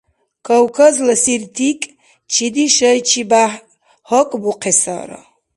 [0.47, 1.85] Кавказла сиртикӀ
[2.31, 3.61] чиди шайчибяхӀ
[4.07, 5.19] гьакӀбухъесара?